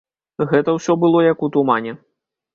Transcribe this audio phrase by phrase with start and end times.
[0.53, 1.97] Гэта ўсё было як у тумане.